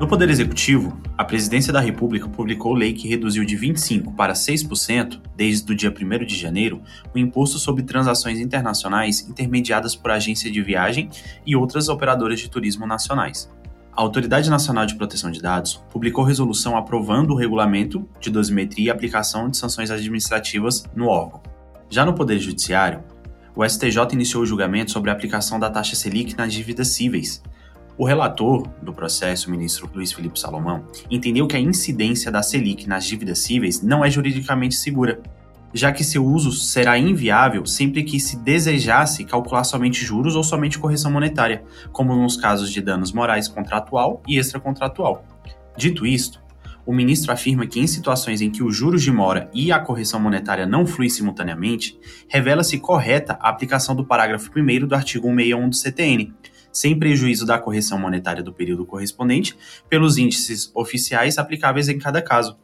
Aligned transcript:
No 0.00 0.08
Poder 0.08 0.30
Executivo, 0.30 0.98
a 1.18 1.22
Presidência 1.22 1.70
da 1.70 1.78
República 1.78 2.26
publicou 2.26 2.72
lei 2.72 2.94
que 2.94 3.06
reduziu 3.06 3.44
de 3.44 3.54
25% 3.54 4.14
para 4.14 4.32
6%, 4.32 5.20
desde 5.36 5.70
o 5.70 5.76
dia 5.76 5.92
1 5.92 6.24
de 6.24 6.38
janeiro, 6.38 6.80
o 7.14 7.18
imposto 7.18 7.58
sobre 7.58 7.82
transações 7.82 8.40
internacionais 8.40 9.28
intermediadas 9.28 9.94
por 9.94 10.10
agência 10.10 10.50
de 10.50 10.62
viagem 10.62 11.10
e 11.44 11.54
outras 11.54 11.90
operadoras 11.90 12.40
de 12.40 12.48
turismo 12.48 12.86
nacionais. 12.86 13.52
A 13.92 14.00
Autoridade 14.00 14.48
Nacional 14.48 14.86
de 14.86 14.94
Proteção 14.94 15.30
de 15.30 15.42
Dados 15.42 15.84
publicou 15.90 16.24
resolução 16.24 16.78
aprovando 16.78 17.32
o 17.32 17.36
regulamento 17.36 18.08
de 18.18 18.30
dosimetria 18.30 18.86
e 18.86 18.90
aplicação 18.90 19.50
de 19.50 19.58
sanções 19.58 19.90
administrativas 19.90 20.82
no 20.96 21.08
órgão. 21.08 21.42
Já 21.90 22.06
no 22.06 22.14
Poder 22.14 22.38
Judiciário, 22.38 23.04
o 23.54 23.68
STJ 23.68 23.98
iniciou 24.12 24.44
o 24.44 24.46
julgamento 24.46 24.92
sobre 24.92 25.10
a 25.10 25.12
aplicação 25.12 25.60
da 25.60 25.68
taxa 25.68 25.94
Selic 25.94 26.38
nas 26.38 26.54
dívidas 26.54 26.88
cíveis, 26.88 27.42
o 28.00 28.04
relator 28.06 28.66
do 28.80 28.94
processo, 28.94 29.46
o 29.46 29.50
ministro 29.50 29.86
Luiz 29.94 30.10
Felipe 30.10 30.40
Salomão, 30.40 30.86
entendeu 31.10 31.46
que 31.46 31.54
a 31.54 31.60
incidência 31.60 32.32
da 32.32 32.42
Selic 32.42 32.88
nas 32.88 33.04
dívidas 33.04 33.40
cíveis 33.40 33.82
não 33.82 34.02
é 34.02 34.10
juridicamente 34.10 34.74
segura, 34.74 35.20
já 35.74 35.92
que 35.92 36.02
seu 36.02 36.24
uso 36.24 36.50
será 36.50 36.96
inviável 36.96 37.66
sempre 37.66 38.02
que 38.02 38.18
se 38.18 38.38
desejasse 38.38 39.22
calcular 39.26 39.64
somente 39.64 40.02
juros 40.02 40.34
ou 40.34 40.42
somente 40.42 40.78
correção 40.78 41.10
monetária, 41.10 41.62
como 41.92 42.16
nos 42.16 42.38
casos 42.38 42.72
de 42.72 42.80
danos 42.80 43.12
morais 43.12 43.48
contratual 43.48 44.22
e 44.26 44.38
extracontratual. 44.38 45.22
Dito 45.76 46.06
isto, 46.06 46.40
o 46.86 46.94
ministro 46.94 47.30
afirma 47.32 47.66
que 47.66 47.80
em 47.80 47.86
situações 47.86 48.40
em 48.40 48.50
que 48.50 48.62
os 48.62 48.74
juros 48.74 49.02
de 49.02 49.12
mora 49.12 49.50
e 49.52 49.70
a 49.70 49.78
correção 49.78 50.18
monetária 50.18 50.64
não 50.64 50.86
fluem 50.86 51.10
simultaneamente, 51.10 51.98
revela-se 52.28 52.78
correta 52.78 53.34
a 53.42 53.50
aplicação 53.50 53.94
do 53.94 54.06
parágrafo 54.06 54.50
1 54.56 54.86
do 54.86 54.94
artigo 54.94 55.28
161 55.28 55.68
do 55.68 55.76
CTN, 55.76 56.34
sem 56.72 56.98
prejuízo 56.98 57.46
da 57.46 57.58
correção 57.58 57.98
monetária 57.98 58.42
do 58.42 58.52
período 58.52 58.86
correspondente, 58.86 59.56
pelos 59.88 60.18
índices 60.18 60.70
oficiais 60.74 61.38
aplicáveis 61.38 61.88
em 61.88 61.98
cada 61.98 62.22
caso. 62.22 62.56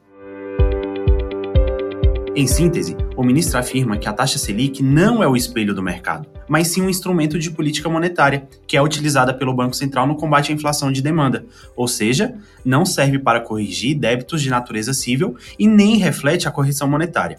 Em 2.38 2.46
síntese, 2.46 2.94
o 3.16 3.24
ministro 3.24 3.58
afirma 3.58 3.96
que 3.96 4.06
a 4.06 4.12
taxa 4.12 4.36
Selic 4.36 4.82
não 4.82 5.22
é 5.22 5.26
o 5.26 5.34
espelho 5.34 5.74
do 5.74 5.82
mercado, 5.82 6.28
mas 6.46 6.68
sim 6.68 6.82
um 6.82 6.90
instrumento 6.90 7.38
de 7.38 7.50
política 7.50 7.88
monetária, 7.88 8.46
que 8.66 8.76
é 8.76 8.82
utilizada 8.82 9.32
pelo 9.32 9.54
Banco 9.54 9.74
Central 9.74 10.06
no 10.06 10.16
combate 10.16 10.52
à 10.52 10.54
inflação 10.54 10.92
de 10.92 11.00
demanda, 11.00 11.46
ou 11.74 11.88
seja, 11.88 12.34
não 12.62 12.84
serve 12.84 13.18
para 13.18 13.40
corrigir 13.40 13.98
débitos 13.98 14.42
de 14.42 14.50
natureza 14.50 14.92
civil 14.92 15.34
e 15.58 15.66
nem 15.66 15.96
reflete 15.96 16.46
a 16.46 16.50
correção 16.50 16.86
monetária. 16.86 17.38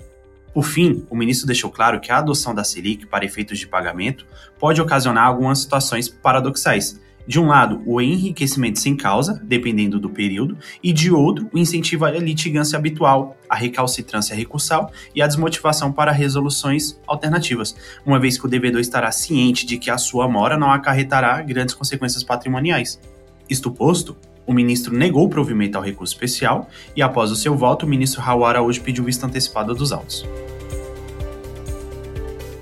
Por 0.57 0.65
fim, 0.65 1.05
o 1.07 1.15
ministro 1.15 1.45
deixou 1.45 1.69
claro 1.69 1.99
que 1.99 2.11
a 2.11 2.17
adoção 2.17 2.55
da 2.55 2.63
Selic 2.63 3.05
para 3.05 3.23
efeitos 3.23 3.59
de 3.59 3.67
pagamento 3.67 4.25
pode 4.57 4.81
ocasionar 4.81 5.27
algumas 5.27 5.59
situações 5.59 6.09
paradoxais. 6.09 6.99
De 7.27 7.39
um 7.39 7.45
lado, 7.45 7.83
o 7.85 8.01
enriquecimento 8.01 8.79
sem 8.79 8.97
causa, 8.97 9.39
dependendo 9.43 9.99
do 9.99 10.09
período, 10.09 10.57
e 10.81 10.91
de 10.91 11.11
outro, 11.11 11.47
o 11.53 11.59
incentivo 11.59 12.05
à 12.05 12.09
litigância 12.09 12.75
habitual, 12.75 13.37
a 13.47 13.55
recalcitrância 13.55 14.35
recursal 14.35 14.91
e 15.13 15.21
a 15.21 15.27
desmotivação 15.27 15.91
para 15.91 16.11
resoluções 16.11 16.99
alternativas, 17.05 17.75
uma 18.03 18.19
vez 18.19 18.35
que 18.35 18.47
o 18.47 18.49
devedor 18.49 18.81
estará 18.81 19.11
ciente 19.11 19.63
de 19.63 19.77
que 19.77 19.91
a 19.91 19.97
sua 19.99 20.27
mora 20.27 20.57
não 20.57 20.71
acarretará 20.71 21.39
grandes 21.43 21.75
consequências 21.75 22.23
patrimoniais. 22.23 22.99
Isto 23.47 23.69
posto, 23.69 24.17
o 24.47 24.53
ministro 24.53 24.95
negou 24.95 25.25
o 25.25 25.29
provimento 25.29 25.77
ao 25.77 25.83
recurso 25.83 26.13
especial 26.13 26.69
e, 26.95 27.01
após 27.01 27.29
o 27.29 27.35
seu 27.35 27.55
voto, 27.55 27.85
o 27.85 27.89
ministro 27.89 28.21
Raul 28.21 28.45
Araújo 28.45 28.81
pediu 28.81 29.03
vista 29.03 29.27
antecipada 29.27 29.75
dos 29.75 29.91
autos. 29.91 30.25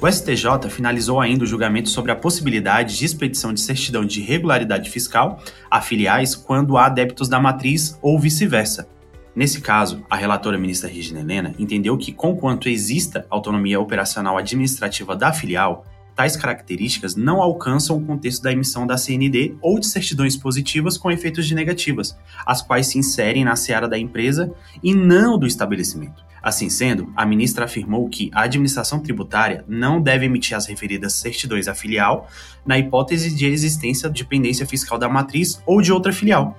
O 0.01 0.11
STJ 0.11 0.69
finalizou 0.69 1.21
ainda 1.21 1.43
o 1.43 1.47
julgamento 1.47 1.89
sobre 1.89 2.11
a 2.11 2.15
possibilidade 2.15 2.97
de 2.97 3.05
expedição 3.05 3.53
de 3.53 3.61
certidão 3.61 4.03
de 4.03 4.21
regularidade 4.21 4.89
fiscal 4.89 5.41
a 5.71 5.79
filiais 5.79 6.35
quando 6.35 6.77
há 6.77 6.89
débitos 6.89 7.29
da 7.29 7.39
matriz 7.39 7.97
ou 8.01 8.19
vice-versa. 8.19 8.87
Nesse 9.35 9.61
caso, 9.61 10.05
a 10.09 10.15
relatora 10.15 10.57
ministra 10.57 10.89
Regina 10.89 11.19
Helena 11.19 11.53
entendeu 11.59 11.97
que, 11.97 12.11
conquanto 12.11 12.69
exista 12.69 13.25
autonomia 13.29 13.79
operacional 13.79 14.37
administrativa 14.37 15.15
da 15.15 15.33
filial, 15.33 15.85
tais 16.15 16.37
características 16.37 17.15
não 17.15 17.41
alcançam 17.41 17.97
o 17.97 18.05
contexto 18.05 18.41
da 18.41 18.51
emissão 18.51 18.87
da 18.87 18.97
CND 18.97 19.55
ou 19.61 19.79
de 19.79 19.87
certidões 19.87 20.37
positivas 20.37 20.97
com 20.97 21.11
efeitos 21.11 21.45
de 21.45 21.53
negativas, 21.53 22.17
as 22.45 22.61
quais 22.61 22.87
se 22.87 22.97
inserem 22.97 23.43
na 23.43 23.55
seara 23.55 23.87
da 23.87 23.97
empresa 23.97 24.51
e 24.81 24.93
não 24.93 25.37
do 25.37 25.45
estabelecimento. 25.45 26.23
Assim 26.41 26.69
sendo, 26.69 27.11
a 27.15 27.25
ministra 27.25 27.65
afirmou 27.65 28.07
que 28.07 28.29
a 28.31 28.43
administração 28.43 28.99
tributária 28.99 29.65
não 29.67 29.99
deve 29.99 30.25
emitir 30.25 30.55
as 30.55 30.67
referidas 30.67 31.13
certidões 31.13 31.67
à 31.67 31.73
filial 31.73 32.29
na 32.63 32.77
hipótese 32.77 33.35
de 33.35 33.47
existência 33.47 34.09
de 34.09 34.21
dependência 34.21 34.65
fiscal 34.65 34.99
da 34.99 35.09
matriz 35.09 35.59
ou 35.65 35.81
de 35.81 35.91
outra 35.91 36.13
filial. 36.13 36.55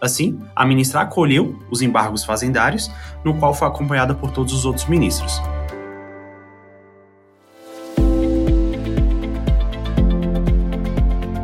Assim, 0.00 0.38
a 0.54 0.64
ministra 0.64 1.00
acolheu 1.00 1.58
os 1.70 1.82
embargos 1.82 2.24
fazendários, 2.24 2.90
no 3.24 3.34
qual 3.38 3.54
foi 3.54 3.68
acompanhada 3.68 4.14
por 4.14 4.30
todos 4.30 4.52
os 4.52 4.64
outros 4.64 4.86
ministros. 4.86 5.40